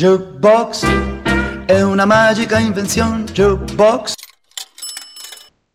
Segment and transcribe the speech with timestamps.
[0.00, 0.86] Jukebox
[1.66, 3.24] è una magica invenzione.
[3.24, 4.14] Jukebox.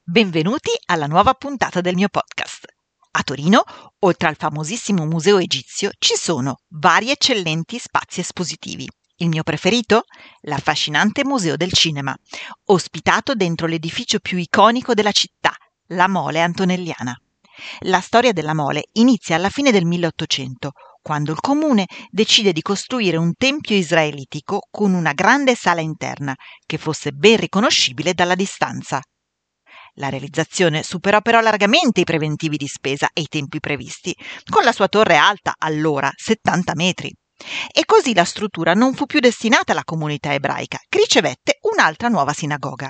[0.03, 2.65] Benvenuti alla nuova puntata del mio podcast.
[3.11, 3.63] A Torino,
[3.99, 8.89] oltre al famosissimo museo egizio, ci sono vari eccellenti spazi espositivi.
[9.17, 10.05] Il mio preferito?
[10.41, 12.17] L'affascinante Museo del Cinema,
[12.69, 15.53] ospitato dentro l'edificio più iconico della città,
[15.89, 17.15] la Mole Antonelliana.
[17.81, 20.71] La storia della Mole inizia alla fine del 1800,
[21.05, 26.33] quando il comune decide di costruire un tempio israelitico con una grande sala interna
[26.65, 28.99] che fosse ben riconoscibile dalla distanza.
[29.97, 34.17] La realizzazione superò però largamente i preventivi di spesa e i tempi previsti,
[34.49, 37.15] con la sua torre alta, allora 70 metri.
[37.71, 42.33] E così la struttura non fu più destinata alla comunità ebraica, che ricevette un'altra nuova
[42.33, 42.89] sinagoga.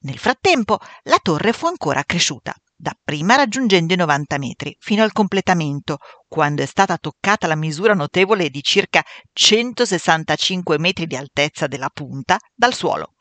[0.00, 5.98] Nel frattempo la torre fu ancora cresciuta, dapprima raggiungendo i 90 metri, fino al completamento,
[6.28, 12.38] quando è stata toccata la misura notevole di circa 165 metri di altezza della punta
[12.54, 13.14] dal suolo.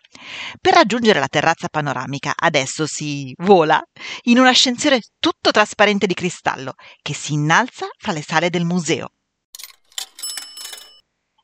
[0.61, 3.81] Per raggiungere la terrazza panoramica adesso si vola
[4.23, 9.11] in un ascensore tutto trasparente di cristallo che si innalza fra le sale del museo.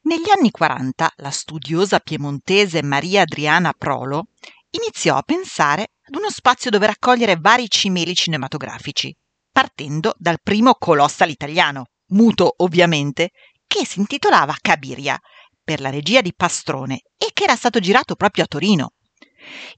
[0.04, 4.28] Negli anni 40 la studiosa piemontese Maria Adriana Prolo
[4.72, 9.16] iniziò a pensare ad uno spazio dove raccogliere vari cimeli cinematografici,
[9.52, 13.32] partendo dal primo colossal italiano, muto ovviamente,
[13.66, 15.18] che si intitolava Cabiria,
[15.64, 18.94] per la regia di Pastrone e che era stato girato proprio a Torino.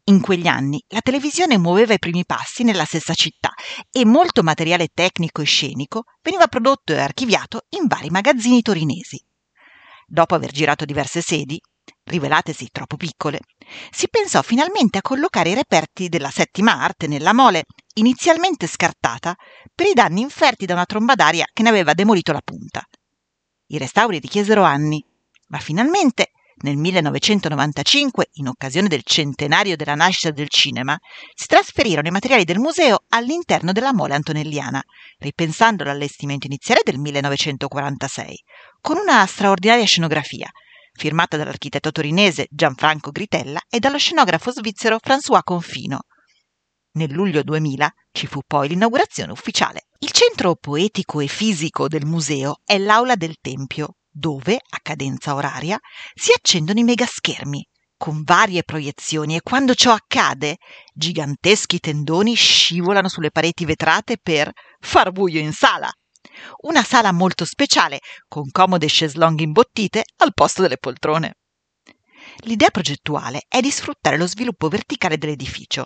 [0.05, 3.53] In quegli anni la televisione muoveva i primi passi nella stessa città
[3.91, 9.23] e molto materiale tecnico e scenico veniva prodotto e archiviato in vari magazzini torinesi.
[10.07, 11.59] Dopo aver girato diverse sedi,
[12.05, 13.39] rivelatesi troppo piccole,
[13.91, 17.63] si pensò finalmente a collocare i reperti della settima arte nella mole,
[17.95, 19.35] inizialmente scartata
[19.73, 22.83] per i danni inferti da una tromba d'aria che ne aveva demolito la punta.
[23.67, 25.03] I restauri richiesero anni
[25.47, 30.97] ma finalmente nel 1995, in occasione del centenario della nascita del cinema,
[31.33, 34.81] si trasferirono i materiali del museo all'interno della mole antonelliana,
[35.17, 38.41] ripensando l'allestimento iniziale del 1946,
[38.79, 40.49] con una straordinaria scenografia,
[40.95, 45.99] firmata dall'architetto torinese Gianfranco Gritella e dallo scenografo svizzero François Confino.
[46.93, 49.87] Nel luglio 2000 ci fu poi l'inaugurazione ufficiale.
[49.99, 55.77] Il centro poetico e fisico del museo è l'Aula del Tempio, dove, a cadenza oraria,
[56.13, 57.67] si accendono i megaschermi
[57.97, 60.57] con varie proiezioni e quando ciò accade,
[60.93, 65.89] giganteschi tendoni scivolano sulle pareti vetrate per far buio in sala.
[66.61, 71.37] Una sala molto speciale, con comode chaiselong imbottite al posto delle poltrone.
[72.39, 75.85] L'idea progettuale è di sfruttare lo sviluppo verticale dell'edificio,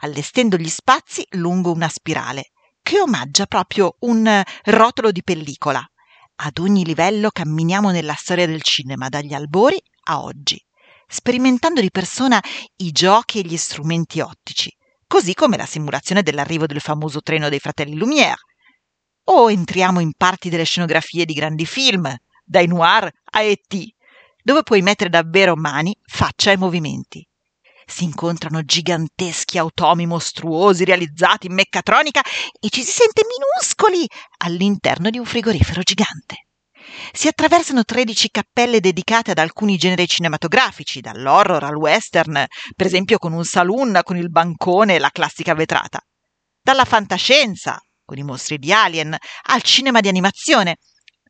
[0.00, 2.50] allestendo gli spazi lungo una spirale,
[2.82, 5.84] che omaggia proprio un rotolo di pellicola,
[6.38, 10.62] ad ogni livello camminiamo nella storia del cinema, dagli albori a oggi,
[11.06, 12.42] sperimentando di persona
[12.76, 14.70] i giochi e gli strumenti ottici,
[15.06, 18.36] così come la simulazione dell'arrivo del famoso treno dei fratelli Lumière.
[19.28, 22.14] O entriamo in parti delle scenografie di grandi film,
[22.44, 23.94] dai noir a E.T.,
[24.42, 27.26] dove puoi mettere davvero mani, faccia e movimenti
[27.86, 32.20] si incontrano giganteschi automi mostruosi realizzati in meccatronica
[32.60, 34.06] e ci si sente minuscoli
[34.38, 36.46] all'interno di un frigorifero gigante.
[37.12, 42.44] Si attraversano 13 cappelle dedicate ad alcuni generi cinematografici, dall'horror al western,
[42.74, 46.00] per esempio con un saloon con il bancone e la classica vetrata.
[46.60, 49.14] Dalla fantascienza, con i mostri di Alien,
[49.48, 50.78] al cinema di animazione,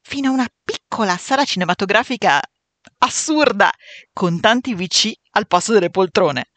[0.02, 2.40] fino a una piccola sala cinematografica
[2.98, 3.72] assurda,
[4.12, 6.50] con tanti VC al posto delle poltrone.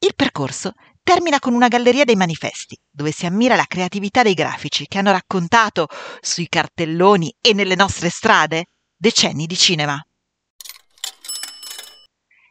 [0.00, 0.72] Il percorso
[1.02, 5.12] termina con una galleria dei manifesti, dove si ammira la creatività dei grafici che hanno
[5.12, 5.88] raccontato
[6.20, 8.66] sui cartelloni e nelle nostre strade
[8.96, 10.02] decenni di cinema.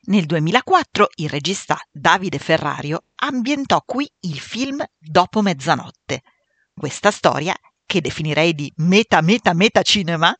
[0.07, 6.21] Nel 2004 il regista Davide Ferrario ambientò qui il film Dopo mezzanotte.
[6.77, 7.55] Questa storia,
[7.87, 10.31] che definirei di meta meta meta cinema,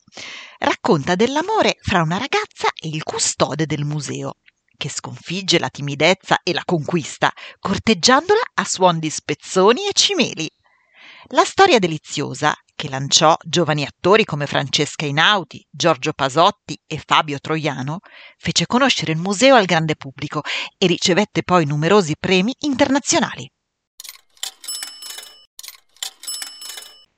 [0.60, 4.36] racconta dell'amore fra una ragazza e il custode del museo,
[4.78, 10.48] che sconfigge la timidezza e la conquista, corteggiandola a suon di spezzoni e cimeli.
[11.30, 17.98] La storia deliziosa, che lanciò giovani attori come Francesca Inauti, Giorgio Pasotti e Fabio Troiano,
[18.38, 20.44] fece conoscere il museo al grande pubblico
[20.78, 23.52] e ricevette poi numerosi premi internazionali.